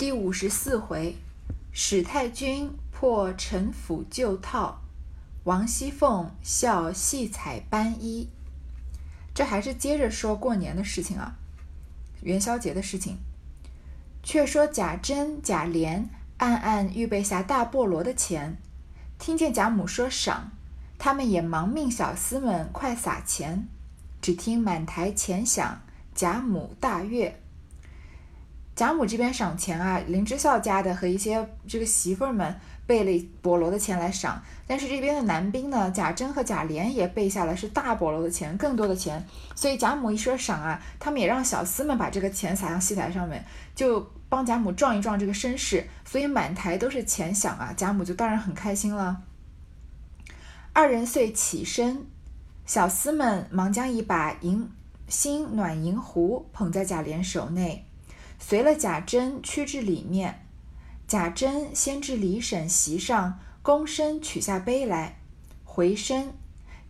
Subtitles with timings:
[0.00, 1.14] 第五十四回，
[1.72, 4.80] 史太君破陈腐旧套，
[5.44, 8.30] 王熙凤笑戏彩斑衣。
[9.34, 11.36] 这还是接着说过年的事情啊，
[12.22, 13.18] 元宵节的事情。
[14.22, 16.06] 却说贾珍、贾琏
[16.38, 18.56] 暗暗预备下大菠萝的钱，
[19.18, 20.52] 听见贾母说赏，
[20.98, 23.68] 他们也忙命小厮们快撒钱。
[24.22, 25.82] 只听满台钱响，
[26.14, 27.39] 贾母大悦。
[28.80, 33.10] 贾母这边赏钱啊，林之孝家的和一些这个媳妇儿们备了
[33.42, 39.22] 菠萝的钱来赏，但是这边的男兵呢，贾珍和贾琏也备下了是大菠萝的钱，更多的钱。
[39.54, 49.20] 所以贾母一说赏啊，他们也让小厮们把这个钱撒向戏台上面，就帮贾母壮一壮这个声势，所以满台都是钱响啊，贾母就当然很开心了。
[50.72, 52.06] 二人遂起身，
[52.64, 54.70] 小厮们忙将一把银
[55.06, 57.84] 新暖银壶捧在贾琏手内。
[58.42, 60.46] 随了贾珍趋至里面，
[61.06, 65.20] 贾珍先至李婶席上，躬身取下杯来，
[65.62, 66.32] 回身，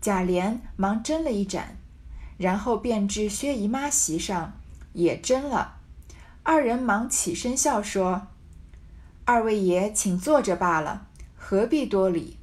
[0.01, 1.77] 贾琏忙斟了一盏，
[2.39, 4.59] 然后便至薛姨妈席上
[4.95, 5.79] 也斟了。
[6.45, 8.29] 二人忙起身笑说
[9.27, 12.39] ：“二位爷请坐着罢了，何必多礼？”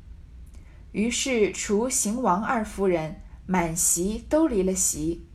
[0.92, 5.26] 于是除邢王二夫人，满席都离了席，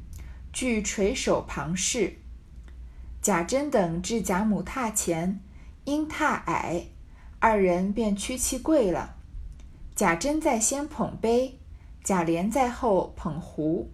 [0.52, 2.18] 俱垂手旁视。
[3.22, 5.38] 贾珍等至贾母榻前，
[5.84, 6.86] 因榻矮，
[7.38, 9.14] 二人便屈膝跪了。
[9.94, 11.60] 贾珍在先捧杯，
[12.02, 13.92] 贾琏在后捧壶。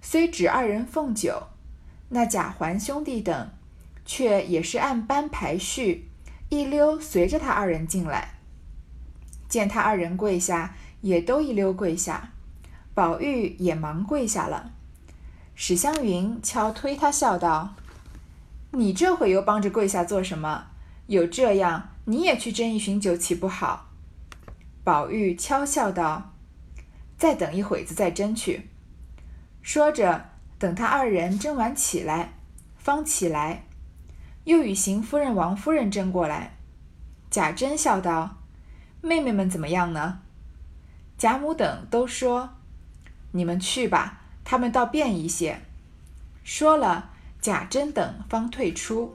[0.00, 1.48] 虽只二人奉酒，
[2.08, 3.50] 那贾环兄弟等
[4.06, 6.08] 却也是按班排序，
[6.48, 8.38] 一溜随着他二人进来。
[9.46, 12.30] 见他二人跪下，也都一溜跪下。
[12.94, 14.72] 宝玉也忙跪下了。
[15.54, 17.74] 史湘云悄推他笑道。
[18.74, 20.66] 你这会又帮着跪下做什么？
[21.06, 23.90] 有这样，你也去斟一巡酒，岂不好？
[24.82, 26.32] 宝玉悄笑道
[27.16, 28.70] ：“再等一会子再斟去。”
[29.62, 32.34] 说着，等他二人斟完起来，
[32.76, 33.66] 方起来，
[34.44, 36.56] 又与邢夫人、王夫人斟过来。
[37.30, 38.38] 贾珍笑道
[39.00, 40.20] ：“妹妹们怎么样呢？”
[41.16, 42.54] 贾母等都说
[43.32, 45.60] ：“你们去吧，他们倒便一些。”
[46.42, 47.10] 说了。
[47.44, 49.12] 贾珍等方退出。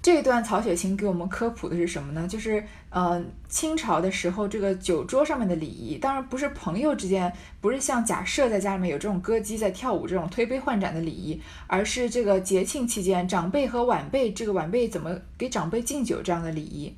[0.00, 2.26] 这段曹雪芹给我们科普的是什么呢？
[2.26, 7.30] 就是，呃，清朝的时候这个酒桌上面的礼仪，当然不是朋友之间，
[7.60, 16.96] 不是像假设在家里面有这种歌姬在跳舞这种推杯换盏的礼仪，而是这个节庆期间长辈和晚辈，这个晚辈怎么给长辈敬酒这样的礼仪。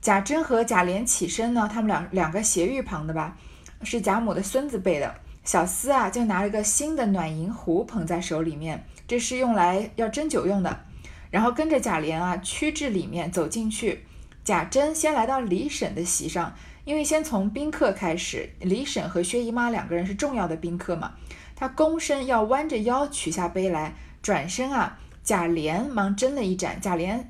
[0.00, 3.36] 贾珍和贾琏起身呢，他们两两个斜玉旁的吧，
[3.84, 5.14] 是贾母的孙子辈的。
[5.50, 10.84] 小厮啊，就拿了个新的暖银壶捧在手里面，这是用来要斟酒用的。
[11.32, 14.04] 然后跟着贾琏啊，趋至里面走进去。
[14.44, 21.14] 贾珍先来到李婶的席上，因为先从宾客开始，李婶和薛姨妈两个人是重要的宾客嘛。
[21.56, 26.80] 他躬身要弯着腰取下杯来，转身啊，贾琏忙斟了一盏。
[26.80, 27.24] 贾琏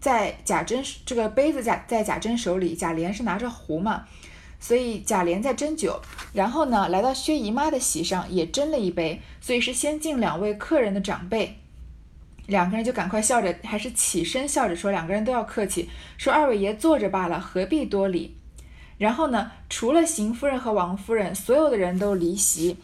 [0.00, 4.06] 在贾珍这个杯子在在贾珍手里，贾琏是拿着壶嘛。
[4.60, 6.00] 所以贾琏在斟酒，
[6.34, 11.56] 然后呢，来到薛姨妈的席上也斟了一杯，所以是先敬两位客人的长辈，
[12.46, 15.88] 两个人就赶快笑着，还是起身笑着说，两个人都要客气，
[16.18, 18.36] 说二位爷坐着罢了，何必多礼。
[18.98, 22.76] 然后呢，除了邢夫人和王夫人，所有的人都离席，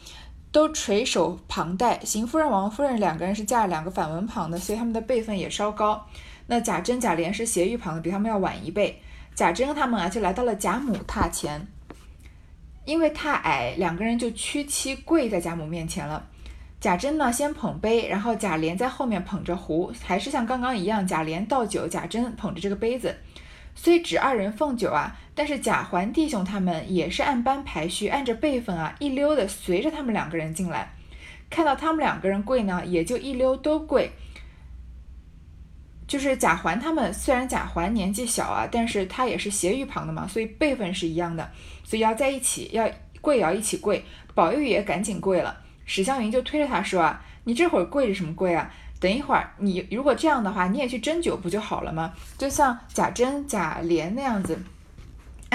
[0.50, 2.00] 都垂手旁待。
[2.02, 6.06] 邢夫人、王夫人两个人是架两个反文旁的，所以他们的辈分也稍高。
[6.46, 9.02] 那贾珍、贾琏是斜玉旁的，比他们要晚一辈。
[9.36, 11.60] 贾珍他们啊，就来到了贾母榻前，
[12.86, 16.26] 因为太矮，两个人就屈膝跪在贾母面前了。
[16.80, 23.14] 贾珍呢，先捧杯，然后贾琏在后面捧着壶，还是像刚刚一样，贾琏倒酒，贾珍捧着这个杯子。
[23.74, 30.94] 虽只二人奉酒啊，但是贾环弟兄他们也是按班排序，按着辈分啊，一溜的随着他们两个人进来，
[31.50, 34.10] 看到他们两个人跪呢，也就一溜都跪。
[36.06, 41.50] 就是贾环他们，虽然贾环年纪小啊，但是他也是斜玉旁的嘛，所以辈分是一样的，
[41.82, 42.88] 所以要在一起，要
[43.20, 44.04] 跪也要一起跪。
[44.34, 48.70] 宝玉也赶紧跪了，史湘云就推着他说啊，你这会儿跪着什么跪啊？
[48.98, 52.12] 等一会儿你如果这样的话，你也去斟酒不就好了吗？
[52.38, 54.58] 就像贾珍、贾琏那样子，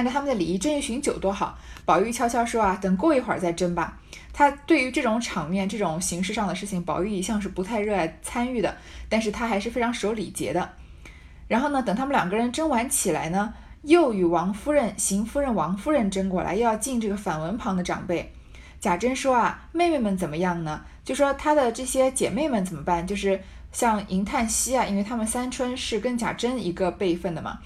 [0.01, 1.55] 按照他们的礼仪斟一巡酒多好。
[1.85, 3.99] 宝玉悄悄说啊，等过一会儿再斟吧。
[4.33, 8.75] 他对于这种场面、这种形式上的事情，宝玉一向是不太热爱参与的，
[9.07, 10.67] 但是他还是非常守礼节的。
[11.47, 13.53] 然后呢，等他们两个人争完起来呢，
[13.83, 18.33] 又与王夫人、邢夫人、王夫人争过来，又要敬这个反文旁的长辈。
[18.79, 20.83] 贾珍说啊，妹妹们怎么样呢？
[21.05, 23.05] 就说她的这些姐妹们怎么办？
[23.05, 23.39] 就是
[23.71, 27.59] 像银叹息啊，因为他们三春是跟贾珍一个辈分的嘛。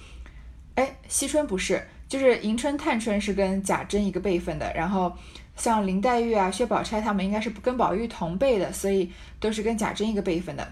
[0.74, 4.71] 哎，惜春不是，就是迎春、探春是跟贾珍一个辈分的。
[4.73, 5.13] 然后
[5.57, 10.65] 像林黛玉啊、薛宝钗他们应该是跟宝玉同辈的，所以都是跟贾珍一个辈分的。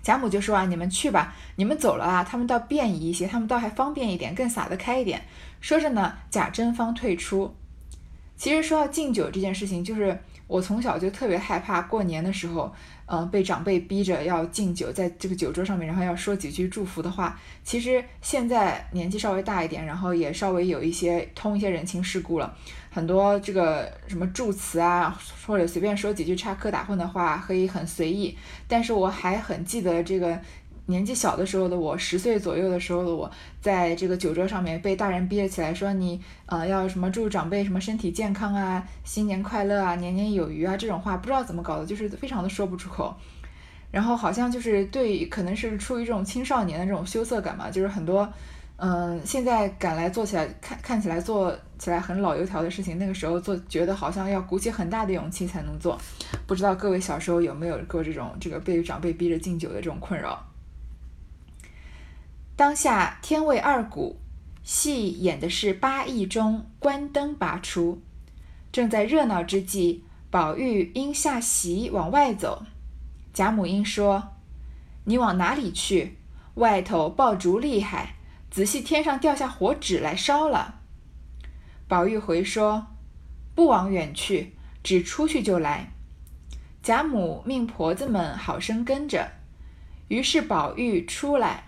[0.00, 5.20] 贾母就说啊，你们去吧，你们走了啊，他们倒便宜一些，他们倒还方便一点，更洒得开一点。
[5.60, 7.52] 说着呢，贾珍方退出。
[8.36, 10.16] 其实说到敬酒这件事情，就是
[10.48, 12.74] 我从小就特别害怕过年的时候。
[13.10, 17.40] 嗯，被长辈逼着要敬酒，在这个酒桌上面，然后要说几句祝福的话。
[17.64, 22.54] 其实现在年纪稍微大一点，然后也稍微有一些通一些人情世故了，
[22.90, 28.36] 很多这个什么祝词啊，或者随便说几句插科打诨的话，可以很随意。
[28.66, 30.38] 但是我还很记得这个。
[30.88, 33.30] 年纪小的时候的我，十岁左右的时候的我，
[33.60, 43.14] 在这个酒桌上面被大人逼着起来，说你呃要什么祝长辈什么身体健康啊，新年快乐啊，年年有余啊这种话，不知道怎么搞的，就是非常的说不出口。
[43.90, 48.26] 然后好像就是对，可能是出于这种青少年的这种羞涩感嘛，就是很多
[48.76, 55.98] 嗯现在赶来做起来看看起来做起来很老油条的事情，那个时候做觉得好像要鼓起很大的勇气才能做。
[56.46, 60.47] 不知道各位小时候有没有过这种这个被长辈逼着敬酒的这种困扰？
[62.58, 64.18] 当下天未二鼓，
[64.64, 68.02] 戏演的是八义中关灯拔出，
[68.72, 72.64] 正在热闹之际，宝玉因下席往外走，
[73.32, 74.30] 贾母因说
[75.06, 76.18] ：“你往哪里去？
[76.54, 78.16] 外头爆竹厉害，
[78.50, 80.80] 仔细天上掉下火纸来烧了。”
[81.86, 82.88] 宝玉回说
[83.54, 85.92] ：“不往远去，只出去就来。”
[86.82, 89.30] 贾母命婆子们好生跟着，
[90.08, 91.67] 于是宝玉出来。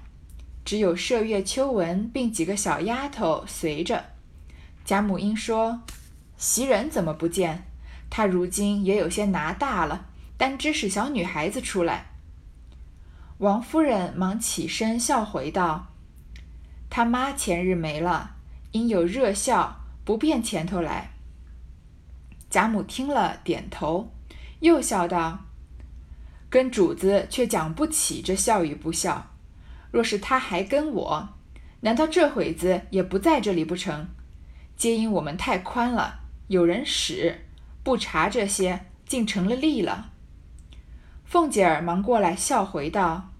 [0.64, 4.04] 只有麝月、秋纹并几个小丫头随着。
[4.84, 5.82] 贾母因说
[6.36, 7.66] ：“袭人怎么不见？
[8.08, 12.06] 她如今也有些拿大了，单只是小女孩子出来。”
[13.38, 15.86] 王夫人忙起身笑回道
[16.90, 18.36] ：“他妈前日没了，
[18.72, 21.12] 因有热笑，不便前头来。”
[22.50, 24.12] 贾母听了，点头，
[24.58, 25.46] 又笑道
[26.50, 29.29] ：“跟主子却讲不起这笑与不笑。”
[29.90, 31.28] 若是他还跟我，
[31.80, 34.08] 难道这会子也不在这里不成？
[34.76, 37.46] 皆因我们太宽了，有人使，
[37.82, 40.10] 不查这些，竟成了例了。
[41.24, 43.30] 凤姐儿忙过来笑回道：“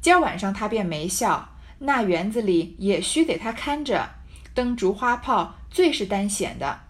[0.00, 4.10] 今儿晚上他便没笑，那园子里也须得他看着，
[4.54, 6.80] 灯烛花炮最是单显的。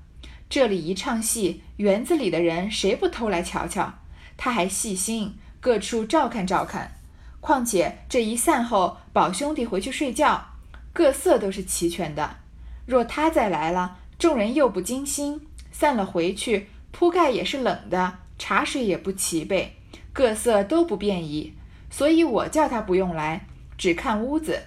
[0.48, 3.94] 这里一唱戏，园子里的人谁不偷来瞧瞧？
[4.36, 6.92] 他还细心，各处照看照看。”
[7.46, 10.46] 况且这一散后，宝兄弟回去睡觉，
[10.92, 12.38] 各色都是齐全的。
[12.86, 19.76] 若他再来了，众人又不精心，散了回去，铺盖也是冷的，茶水也不齐备，
[20.12, 21.54] 各色都不便宜。
[21.88, 23.46] 所以我叫他不用来，
[23.78, 24.64] 只看屋子，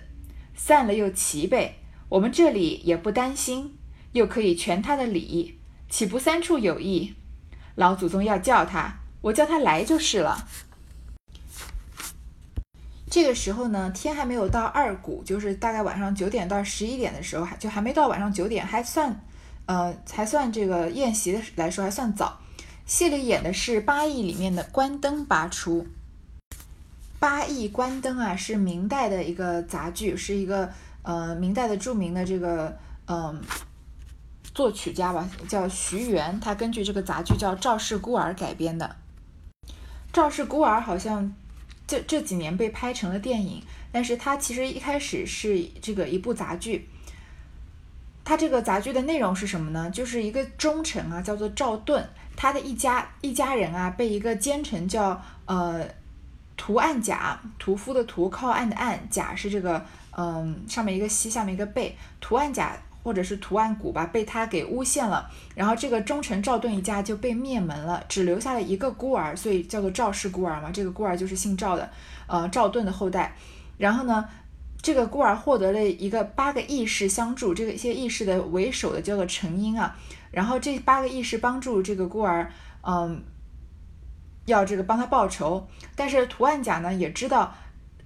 [0.56, 3.78] 散了又齐备，我们这里也不担心，
[4.14, 5.60] 又可以全他的礼，
[5.90, 7.14] 岂不三处有益？
[7.76, 10.48] 老祖宗要叫他，我叫他来就是了。
[13.10, 19.20] 这个时候呢，天还没有到二鼓，就是大概晚上九点到十一点的时候，还就还没到晚上九点，还算，
[19.66, 22.40] 呃，还算这个宴席的来说还算早。
[22.86, 25.88] 戏里演的是八义里面的关灯拔出。
[27.18, 30.70] 八义关灯啊，是明代的一个杂剧，是一个
[31.02, 33.42] 呃明代的著名的这个嗯
[34.54, 38.96] 作曲家吧，叫徐元，他根据这个杂剧叫《赵氏孤儿》改编的。
[40.14, 41.34] 《赵氏孤儿》好像。
[41.90, 46.88] 这这几年被拍成了电影，但是它其实一开始是这个一部杂剧。
[48.24, 49.90] 它这个杂剧的内容是什么呢？
[49.90, 52.06] 就是一个忠臣啊，叫做赵盾，
[52.36, 55.84] 他的一家一家人啊，被一个奸臣叫呃
[56.56, 59.84] 屠岸贾，屠夫的屠，靠岸的岸，贾是这个
[60.16, 62.78] 嗯上面一个西，下面一个贝，屠岸贾。
[63.10, 70.70] 或者是图案谷吧，被他给诬陷了，然后这个忠臣赵盾一家就被灭门了，只留下了一个孤儿，所以叫做赵氏孤儿嘛。
[70.70, 71.90] 这个孤儿就是姓赵的，
[72.28, 73.36] 呃，赵盾的后代。
[73.80, 74.30] 然后呢，
[74.80, 79.98] 这个孤儿获得了一个八个义士相助，这个一些义士的为首的叫做陈英啊。
[80.30, 82.52] 然后这八个义士帮助这个孤儿，
[82.84, 83.24] 嗯，
[84.46, 85.68] 要这个帮他报仇。
[85.96, 87.56] 但是图案甲呢也知道。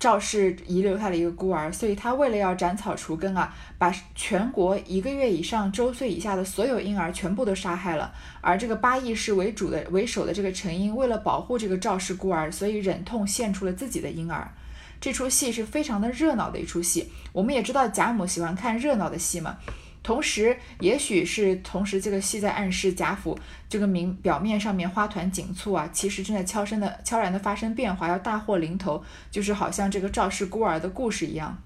[0.04, 8.14] 赵氏遗留下了一个孤儿，所以他为了要斩草除根啊，把全国一个月以上周岁以下的所有婴儿全部都杀害了。
[8.42, 14.52] 而这个八义士为主的为首的这个陈英，为了保护这个赵氏孤儿，所以忍痛献出了自己的婴儿。
[15.00, 17.10] 这出戏是非常的热闹的一出戏。
[17.32, 19.56] 我们也知道贾母喜欢看热闹的戏嘛，
[20.04, 31.58] 同时，也许是同时这个戏在暗示贾府这个名表面上面花团锦簇啊，其实正在悄声的、悄然的发生变化，要大祸临头，就是好像这个赵氏孤儿的故事一样。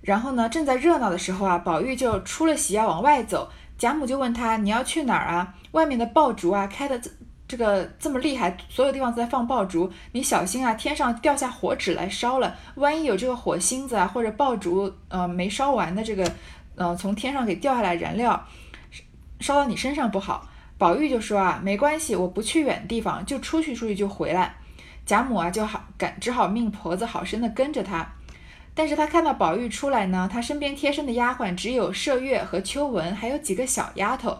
[0.00, 5.54] 然后呢，正在热闹的时候啊，宝玉就出了席要往外走，贾母就问他：“你要去哪儿啊？
[5.72, 7.00] 外面的爆竹啊，开的
[7.46, 16.32] 这个这么厉害，所有地方都在放爆竹，你小心啊，天上掉下火纸来烧了，万一有这个火星子啊，或者爆竹呃没烧完的这个
[16.76, 18.46] 呃从天上给掉下来燃料，
[19.40, 24.56] 烧到你身上不好。”宝玉就说啊，没关系，我不去远地方，就出去出去就回来。
[25.06, 28.04] 贾母啊就好赶，只好命婆子好生的跟着他。
[28.74, 34.36] 但是他看到宝玉出来呢，他身边贴身的丫鬟只有麝月和秋纹，还有几个小丫头。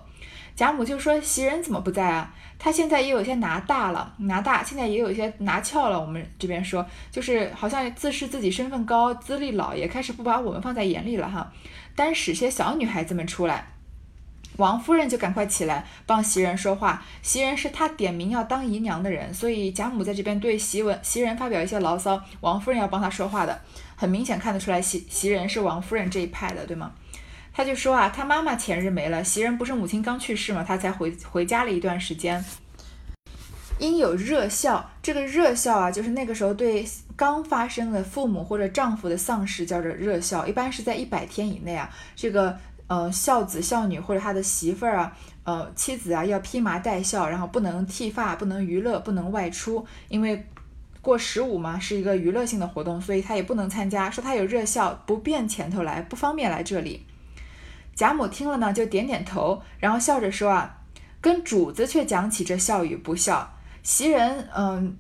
[0.57, 2.33] 贾母就说：“袭人怎么不在啊？
[2.59, 6.01] 他现在也有些拿大了，拿大，现在也有一些拿翘了。
[6.01, 11.53] 我们这边说，就是好像自视自己身份高，资历老，也开始不把我们放在眼里了哈。
[11.97, 13.67] 单使些小女孩子们出来。”
[14.57, 17.03] 王夫人就赶快起来帮袭人说话。
[17.23, 23.61] 袭人是她点名要当姨娘的人，所以贾母在这边对袭文袭人发表一些牢骚，王夫人要帮她说话的。
[23.97, 26.93] 很明显看得出来，袭袭人是王夫人这一派的，对吗？
[27.55, 32.45] 他就说啊，他妈妈前日没了，袭人不是母亲刚去世嘛，他才回回家了一段时间。
[33.79, 36.85] 因有热孝，这个热孝啊，就是那个时候对
[37.17, 42.59] 刚发生的父母或者丈夫的丧事叫做热孝，一般是在一百天以内啊，这个。
[42.87, 50.47] 呃，孝子孝女或者他的媳妇儿啊，呃，妻子啊，要披麻戴孝，然后不能剃发，不能娱乐，不能外出，因为
[51.01, 54.11] 过十五嘛，是一个娱乐性的活动，所以他也不能参加。
[54.11, 57.07] 说他有热孝，不便前头来，不方便来这里。
[57.95, 60.83] 贾母听了呢，就点点头，然后笑着说啊，
[61.21, 64.97] 跟主子却讲起这孝与不孝，袭人，嗯。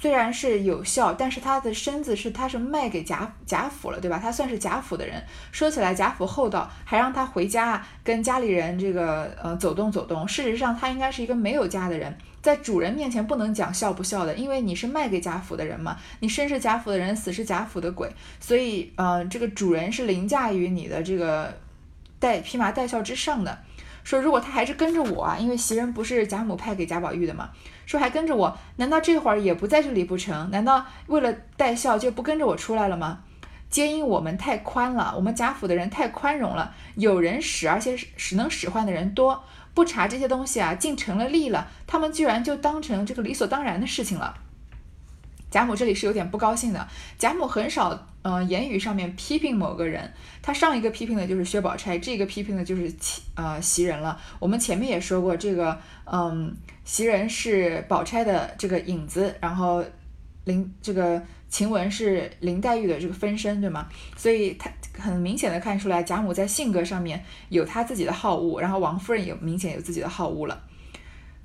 [0.00, 4.18] 虽然是有孝，但是他的身子是他是卖给贾贾府了，对吧？
[4.20, 5.22] 他算是贾府的人。
[5.52, 10.26] 说起来，贾府厚道，还让他回家跟家里人这个呃走动走动。
[10.26, 21.56] 事实上，他应该是一个没有家的人，在主人面前不能讲孝不孝的，因为你是卖给贾府的人嘛，你生是贾府的人，死是贾府的鬼，所以呃，这个主人是凌驾于你的这个
[22.22, 23.58] 带披麻戴孝之上的。
[24.04, 27.50] 说如果他还是跟着我啊，因为袭人不是贾母派给贾宝玉的嘛。
[27.84, 30.48] 说还跟着我，难道这会儿也不在这里不成？
[30.52, 33.24] 难道为了带孝就不跟着我出来了吗？
[33.68, 39.42] 皆因我们太宽了，我们贾府的人太宽容了，有人使，而且使能使唤的人多，
[39.74, 44.36] 不查这些东西啊，竟成了例了，他们居然就当成这个理所当然的事情了。
[45.50, 46.88] 贾母这里是有点不高兴的。
[47.18, 50.12] 贾母很少，呃，言语上面批评某个人。
[50.40, 54.20] 他上一个批评的就是薛宝钗，这个批评的就是袭呃袭人了。
[54.38, 59.84] 我们前面也说过，这个，嗯，袭人是宝钗的这个影子，然后
[60.44, 63.86] 林这个晴雯是林黛玉的这个分身，对吗？
[64.16, 70.62] 所以他很明显的看出来，贾母在性格上面有她自己的好恶，然后王夫人也明显有自己的好恶了。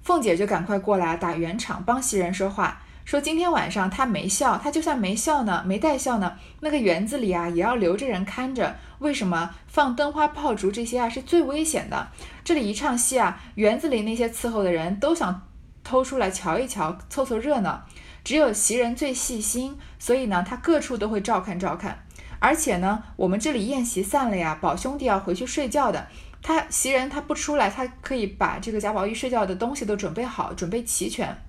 [0.04, 2.82] 凤姐就赶快过来打圆场，帮袭人说话。
[3.08, 8.76] 说今天晚上他没笑，他就算没笑呢，没带笑呢，那个园子里啊也要留着人看着。
[9.00, 12.10] 为什么放灯花炮竹这些啊是最危险的？
[12.44, 15.48] 这里一唱戏啊，园子里那些伺候的人都想
[15.86, 17.86] 偷出来瞧一瞧，凑凑热闹。
[18.26, 22.04] 只有袭人最细心，所以呢，他各处都会照看照看。
[22.40, 26.10] 而且呢，我们这里宴席散了呀，宝兄弟要回去睡觉的，
[26.42, 31.47] 他袭人他不出来，他可以把这个贾宝玉睡觉的东西都准备好，准备齐全。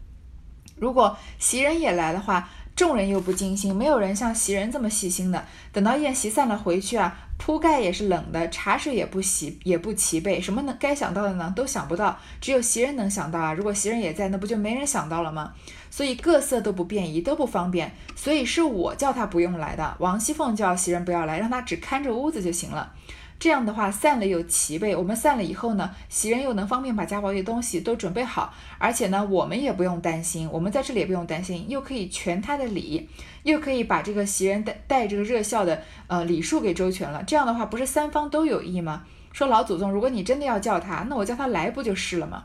[0.81, 5.45] 如果袭人也来的话，众人又不尽心，没有人像袭人这么细心的。
[5.73, 12.17] 等到宴席散了回去啊，铺盖也是冷的，茶水也不洗，也不齐备，什么能该想到的呢，都想不到。
[12.41, 13.53] 只有袭人能想到啊。
[13.53, 15.53] 如果袭人也在，那不就没人想到了吗？
[15.91, 17.93] 所以各色都不便宜，都不方便。
[18.15, 19.97] 所以是我叫他不用来的。
[19.99, 22.93] 王熙凤叫袭人不要来，让他只看着屋子就行了。
[23.39, 24.97] 这样的话，散了又齐备。
[24.97, 33.09] 我们散了以后呢，袭人又能方便把贾宝玉东西都准备好，而且呢，我们也不用担心，我们在这里也不用担心，又可以全他的礼，
[33.45, 37.23] 又可以把这个袭人带带这个热孝的呃礼数给周全了。
[37.23, 39.05] 这样的话，不是三方都有益吗？
[39.33, 42.45] 说老祖宗，如果你真的要叫他，那我叫他来不就是了吗？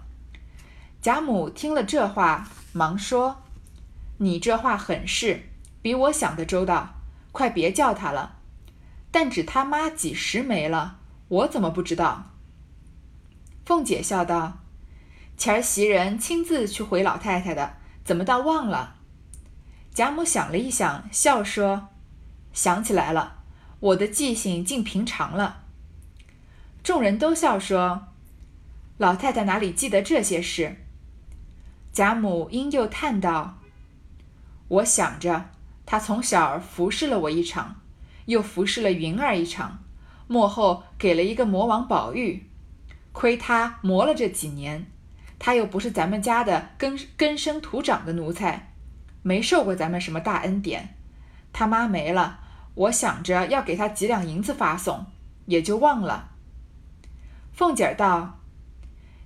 [1.01, 3.41] 贾母听了这话，忙说
[4.19, 5.41] ：“你这话很是，
[5.81, 6.95] 比我想的周到，
[7.31, 8.35] 快别叫他了。”
[9.13, 12.31] 但只他妈几时没了，我怎么不知道？
[13.63, 14.61] 凤姐笑道
[15.37, 18.95] ：“前儿袭人亲自去回老太太的，怎么倒忘了？”
[19.93, 21.89] 贾母想了一想，笑说
[22.53, 23.43] ：“想起来了，
[23.79, 25.61] 我的记性竟平常了。”
[26.83, 28.07] 众人都笑说
[28.97, 30.77] ：“老太太哪里记得这些事？”
[31.93, 33.59] 贾母因又叹道
[34.67, 35.51] ：“我想着，
[35.85, 37.75] 她从小服侍了我一场。”
[38.25, 39.83] 又服侍了云儿一场，
[40.27, 42.49] 幕后给了一个魔王宝玉，
[43.11, 44.85] 亏他磨了这几年，
[45.37, 48.73] 他又不是咱们家的根根生土长的奴才，
[49.21, 50.95] 没受过咱们什么大恩典。
[51.51, 52.39] 他妈没了，
[52.75, 55.05] 我想着要给他几两银子发送，
[55.45, 56.31] 也就忘了。
[57.51, 58.39] 凤姐儿道：“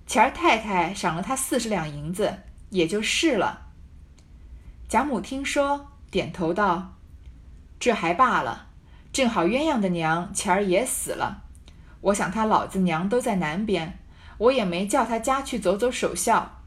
[0.06, 2.40] 前儿太太赏了他四十两银子，
[2.72, 3.68] 也就是了。”
[4.90, 6.96] 贾母听说，点头道
[7.80, 8.67] ：“这还罢了。”
[9.18, 11.42] 正好鸳鸯的娘前儿也死了，
[12.02, 13.98] 我想他老子娘都在南边，
[14.38, 16.62] 我也没叫他家去走走守孝。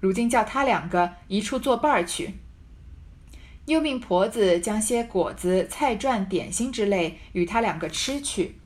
[0.00, 2.38] 如今叫他两个一处作伴去，
[3.66, 8.58] 又命婆子将些果子、菜馔、点心之类与他两个吃去。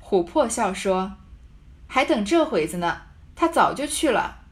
[0.00, 1.14] 琥珀笑说
[1.88, 3.02] ：“还等这会子呢，
[3.34, 4.42] 他早就去了。”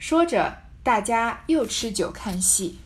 [0.00, 2.80] 说着，大家又吃酒看戏。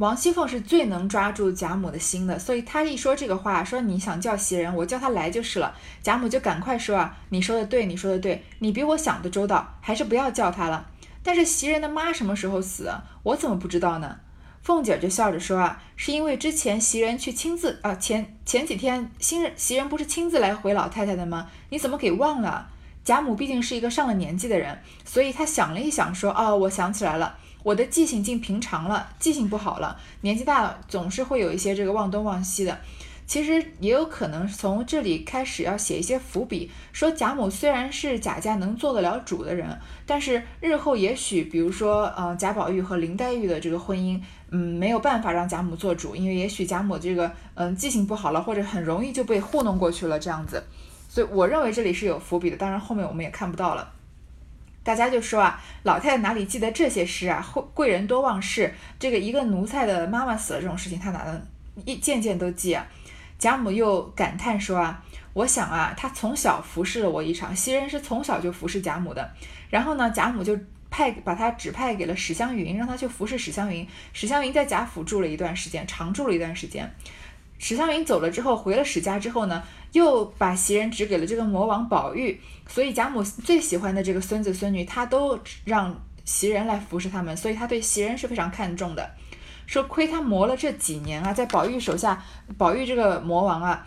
[0.00, 5.74] 王熙凤是最能抓住贾母的心的，所以她一说这个话，说你想叫袭人，我叫他来就是了。
[6.02, 10.86] 贾母就赶快说啊，你说的对，你说的对，你比我想的周到，还是不要叫他了。
[11.22, 12.90] 但是袭人的妈什么时候死，
[13.24, 14.20] 我怎么不知道呢？
[14.62, 21.50] 凤姐就笑着说啊，是因为之前袭人去亲自啊，前前几天新人袭人不是亲自来回老太太的吗？
[21.68, 22.70] 你怎么给忘了？
[23.04, 27.36] 贾母毕竟是一个上了年纪的人，所以她想了一想，说哦，我想起来了。
[27.62, 32.78] 我的记性竟平常了，记性不好了，年纪大了总是会有一些这个忘东忘西的。
[33.26, 50.60] 其实也有可能从这里开始要写一些伏笔，说贾母虽然是贾家能做得了主的人，但是日后也许，比如说，呃，贾宝玉和林黛玉的这个婚姻，嗯，没有办法让贾母做主，因为也许贾母这个，嗯，记性不好了，或者很容易就被糊弄过去了这样子。
[51.08, 53.92] 所以我认为这里是有伏笔的，当然后面我们也看不到了。
[54.82, 57.46] 大家就说啊，老太太哪里记得这些事啊？
[57.52, 61.42] 贵贵人多忘事，这个一个奴才的妈妈死了这种事情，她哪能
[61.84, 62.86] 一件件都记啊？
[63.38, 69.30] 贾母又感叹说啊，我想啊，她从小服侍了我一场，袭人是从小就服侍贾母的。
[69.68, 70.58] 然后呢，贾母就
[70.90, 73.86] 派把她指派给了史湘云，让她去服侍史湘云。
[74.12, 76.90] 史湘云在贾府住了一段时间，常住了一段时间。
[77.60, 79.62] 史湘云走了之后，回了史家之后呢？
[79.92, 89.10] 又把袭人指给了这个魔王宝玉，所以贾母最喜欢的这个孙子孙女，他都让袭人来服侍他们，所以他对袭人是非常看重的。
[89.66, 92.22] 说亏他磨了这几年啊，在宝玉手下，
[92.56, 93.86] 宝玉这个魔王啊，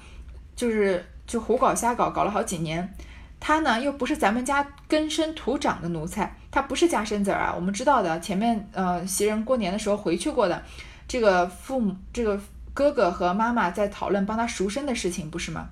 [0.56, 2.94] 就是就胡搞瞎搞，搞了好几年。
[3.40, 7.54] 他呢又不是咱们家根生土长的奴才，他不是家生子儿啊。
[7.56, 10.62] 我们知道的，前面呃袭人过年的时候回去过的，
[11.08, 12.38] 这个父母这个
[12.74, 15.70] 哥哥和妈妈在讨论帮他赎身的事情，不是吗？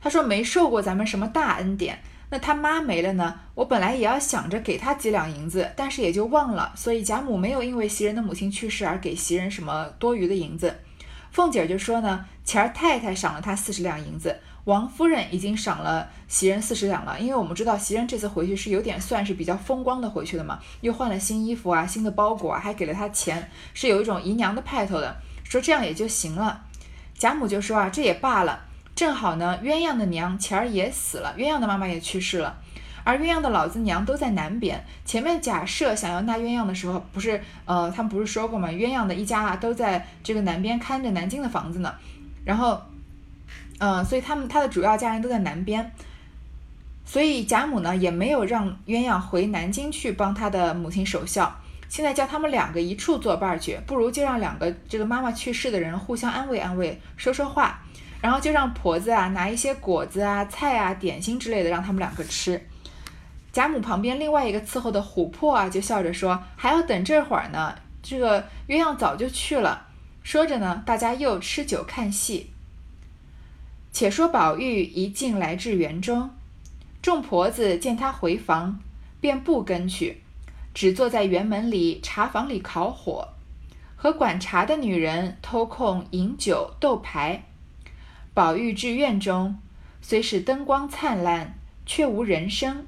[0.00, 3.40] 他说没受过咱们什么大恩典，那他妈没了呢？
[3.54, 10.76] 我本来也要想着给他几两银子，但是也就忘了，所以贾母没有因为袭人的母亲去世而给袭人什么多余的银子。
[11.32, 17.18] 凤姐就说呢，前儿太太赏了他四十两银子，王夫人已经赏了袭人四十两了。
[17.18, 25.16] 因为我们知道袭人这次回去是有点算是比较风光的回去的嘛，又换了新衣服啊，新的包裹，还给了他钱，是有一种姨娘的派头的。
[25.44, 26.62] 说这样也就行了。
[27.16, 28.64] 贾母就说啊，这也罢了。
[28.96, 32.56] 正好呢，鸳鸯的娘前儿也死了，鸳鸯的妈妈也去世了，
[33.02, 34.84] 而鸳鸯的老子娘都在南边。
[35.04, 38.68] 前面假设想要纳鸳鸯的时候，不是呃，他们不是说过吗？
[38.68, 41.92] 鸳鸯的一家啊都在这个南边看着南京的房子呢。
[42.44, 42.82] 然后，
[43.78, 45.92] 嗯，所以他们他的主要家人都在南边，
[47.04, 51.60] 所以贾母呢也没有让鸳鸯回南京去帮他的母亲守孝。
[51.94, 57.80] 现在叫他们两个一处作伴去，不如就让两个这个妈妈去世的人互相安慰安慰，说说话。
[58.20, 62.60] 然后就让婆子啊拿一些果子啊、菜啊、点心之类的让他们两个吃。
[63.52, 69.86] 贾母旁边另外一个伺候的琥珀啊就笑着说：“还要等这会儿呢，这个鸳鸯早就去了。”
[70.24, 72.50] 说着呢，大家又吃酒看戏。
[73.92, 76.30] 且说宝玉一进来至园中，
[77.00, 78.80] 众婆子见他回房，
[79.20, 80.23] 便不跟去，
[80.74, 83.28] 只坐在园门里茶房里烤火，
[83.96, 87.44] 和管茶的女人偷空饮酒斗牌。
[88.34, 89.56] 宝玉至院中，
[90.02, 91.56] 虽是灯光灿烂，
[91.86, 92.84] 却无人声。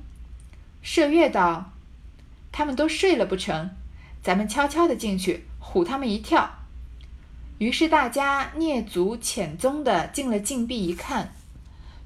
[0.84, 1.70] 麝月道
[2.50, 3.70] ：“他们都睡了不成？
[4.22, 6.50] 咱们悄悄的进去，唬他们一跳。”
[7.58, 11.32] 于是大家蹑足潜踪的进了禁闭一看，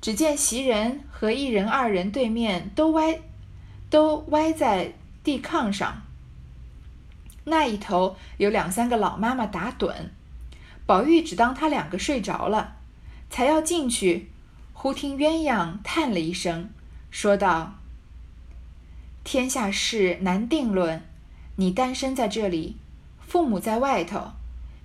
[0.00, 3.18] 只见袭人和一人、二人对面都歪，
[3.88, 6.02] 都歪在地炕上。
[7.44, 10.10] 那一头有两三个老妈妈打盹，
[10.86, 12.76] 宝玉只当他两个睡着了。
[13.30, 14.28] 才要进去，
[14.72, 16.68] 忽听鸳鸯叹了一声，
[17.12, 17.74] 说道
[19.22, 21.02] ：“天下事难定论，
[21.54, 22.76] 你单身在这里，
[23.20, 24.32] 父母在外头，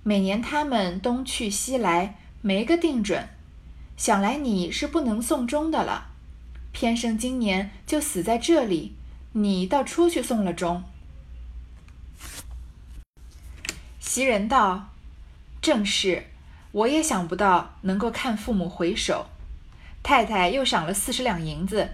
[0.04, 3.28] 每年他们东去西来，没个定准。
[3.96, 6.10] 想来你是不能送终的了，
[6.70, 8.94] 偏生今年就死在这里，
[9.38, 10.82] 你倒出去送了钟。”
[14.00, 14.88] 袭人道
[15.60, 16.26] ：“正是，
[16.72, 19.26] 我也想不到能够看父母回首。
[20.02, 21.90] 太太又赏了四十两银子，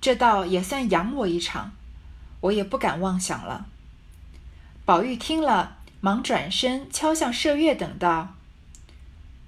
[0.00, 1.72] 这倒也算养我一场，
[2.40, 3.66] 我也不敢妄想了。”
[4.86, 8.34] 宝玉听了，忙转身敲向麝月等道：“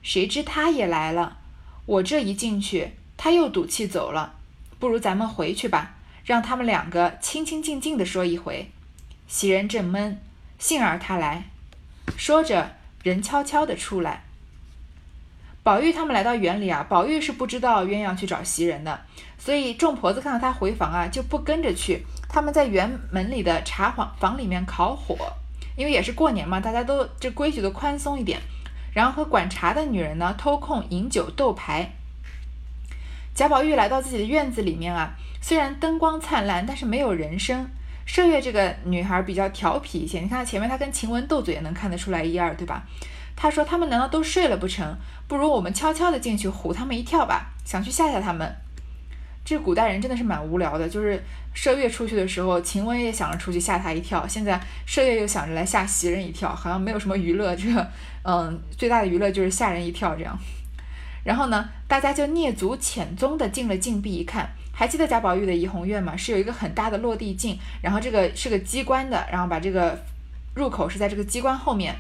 [0.03, 1.39] 谁知他也来了，
[1.87, 4.35] 我这一进去，他又赌气走了。
[4.79, 5.95] 不如咱们回去吧，
[6.31, 8.71] 让他们两个清清静静的说一回。”
[9.27, 10.21] 袭人正闷，
[10.61, 11.51] 幸而他来。
[12.17, 14.23] 说着，人悄悄的出来。
[15.65, 19.01] 宝玉他们来到园里啊，宝玉是不知道鸳鸯去找袭人的，
[19.39, 22.07] 所以众婆子看到他回房啊，就不跟着去。
[22.29, 25.17] 他们在园门里的茶房房里面烤火，
[25.77, 28.39] 因为也是过年嘛，大家都这规矩都宽松一点。
[28.95, 31.91] 然后和管茶的女人呢，偷空饮酒斗牌。
[33.35, 37.69] 贾宝玉来到自己的院子里面啊，虽然灯光灿烂，但是没有人声。
[38.07, 42.83] 麝月这个女孩比较调皮一些，你看前面她跟晴雯斗嘴也能看得出来一二，对吧？
[43.37, 44.97] 她说他们难道都睡了不成？
[45.29, 48.53] 不如我们悄悄的进去唬他们一跳吧，想去吓吓他们。
[49.45, 51.23] 这古代人真的是蛮无聊的，就是
[51.55, 57.89] 麝月出去的时候，晴雯也想着出去吓他一跳，现在麝月又想着来吓袭人一跳，好像没有什么娱乐，这个
[58.25, 60.37] 嗯，最大的娱乐就是吓人一跳这样。
[61.25, 64.51] 然后呢，大家就蹑足潜踪的进了禁闭一看。
[64.73, 66.17] 还记得贾宝玉的怡红院吗？
[66.17, 69.99] 是有一个很大的落地镜，然后这个是个机关的，然后把这个
[70.55, 71.95] 入口是在这个机关后面。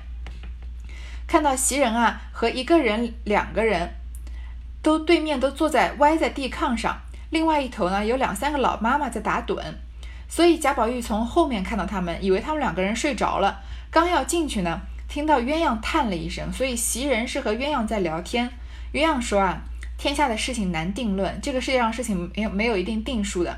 [1.26, 3.90] 看到袭人啊和一个人、两个人
[4.83, 9.62] 都对面都坐在歪在地炕上，另外一头呢有两三个老妈妈在打盹，
[10.26, 18.50] 所以贾宝玉从后面看到他们，以为他们两个人睡着了，刚要进去呢，听到鸳鸯叹了一声，所以袭人是和鸳鸯在聊天。
[18.92, 19.64] 鸳鸯说啊。
[19.98, 23.55] 天下的事情难定论，这个世界上事情没有没有一定定数的。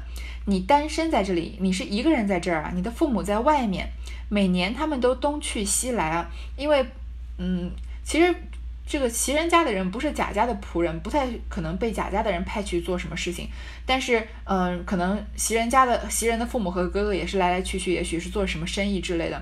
[0.47, 3.89] 你单身在这里，你是一个人在这儿啊，你的父母在外面，
[4.29, 6.29] 每年他们都东去西来啊。
[6.57, 6.85] 因为，
[7.39, 7.71] 嗯，
[8.03, 8.35] 其实
[8.85, 13.49] 这个袭人家的人不是贾家的仆人，不太可能被贾家的人派去做什么事情。
[13.87, 19.41] 但是，嗯，可能袭人家的袭人的父母和哥哥也是来来去去，也许是做什么生意之类的，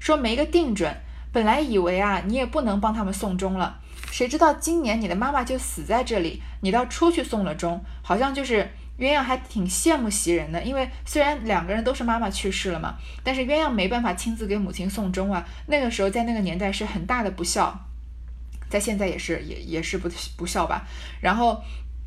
[0.00, 0.94] 说没个定准。
[1.32, 3.80] 本来以为啊，你也不能帮他们送终了。
[4.10, 15.44] 谁知道今年你的妈妈就死在这里，你倒出去送了终，好像就是鸳鸯还挺羡慕袭人的，因为虽然两个人都是妈妈去世了嘛，但是鸳鸯没办法亲自给母亲送终啊。
[15.66, 17.86] 那个时候在那个年代是很大的不孝，
[18.68, 20.86] 在现在也是也也是不不孝吧。
[21.20, 21.62] 然后。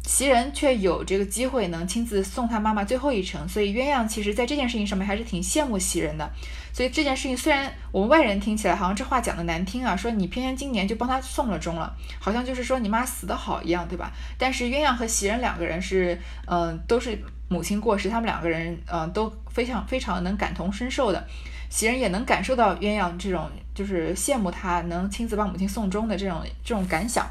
[0.06, 6.30] 袭人却有这个机会能亲自送他妈妈最后一程，所以鸳鸯其实在这件事情上面还是挺羡慕袭人的。
[6.72, 14.12] 所以这件事情虽然我们外人听起来好像这话讲的难听啊，说你偏偏今年就帮他送了终了，好像就是说你妈死得好一样，对吧？
[14.38, 21.28] 但是鸳鸯和袭人两个人是，嗯，都是母亲过世，他们两个人，嗯，都非常非常能感同身受的。
[21.70, 27.28] 袭人也能感受到鸳鸯这种就是羡慕他能亲自帮母亲送终的这种这种感想。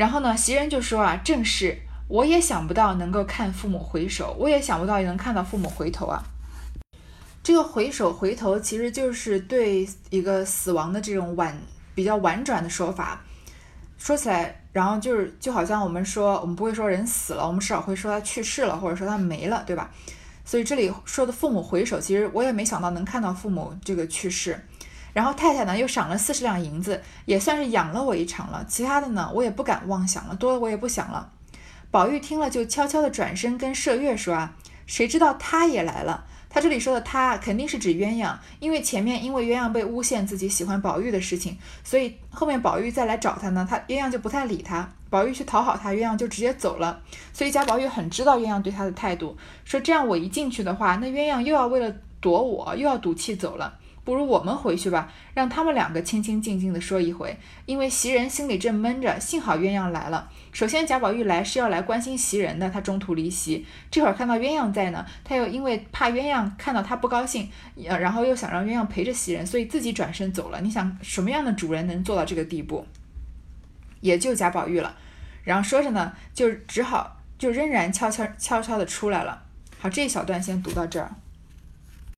[0.00, 1.76] 然后呢，袭人就说啊，正是，
[2.08, 6.22] 我也想不到能够看父母回首，我也想不到能看到父母回头啊。
[7.42, 11.54] 这个回首回头，其实就是对一个死亡的这种婉
[11.94, 13.20] 比较婉转的说法。
[13.98, 19.90] 说起来，然后就是就好像我们说，我们不会说人死了，我们至少会说他去世了，或者说他没了，对吧？
[20.46, 24.58] 所以这里说的父母回首，其实我也没想到能看到父母这个去世。
[25.12, 28.64] 然后太太呢又赏了四十两银子，也算是养了我一场了。
[28.68, 31.30] 其他的呢，我也不敢妄想了，多了我也不想了。
[31.90, 34.54] 宝玉听了，就悄悄地转身跟麝月说：“啊，
[34.86, 36.24] 谁知道他也来了？
[36.48, 44.88] 他这里说的他，肯定是指鸳鸯，因为前面因为鸳鸯被诬陷自己喜欢宝玉的事情，所以后面宝玉再来找他呢，他鸳鸯就不太理他。
[45.08, 47.00] 宝玉去讨好他，鸳鸯就直接走了。
[47.32, 57.38] 所以贾宝玉很知道鸳鸯对他的态度，说这样我一进去的话，那鸳鸯又要为了躲我，又要赌气走了。”不如我们回去吧，让他们两个清清静静的说一回。
[57.66, 60.30] 因为袭人心里正闷着，幸好鸳鸯来了。
[60.52, 70.60] 首先贾宝玉来是要来关心袭人的，他中途离席，这会儿看到鸳鸯在呢，他又因为怕鸳鸯看到他不高兴，然后又想让鸳鸯陪着袭人，所以自己转身走了。
[70.60, 72.86] 你想什么样的主人能做到这个地步？
[74.00, 74.96] 也就贾宝玉了。
[75.44, 79.42] 然后说着呢，就只好就仍然悄悄悄悄的出来了。
[79.78, 81.14] 好，这一小段先读到这儿。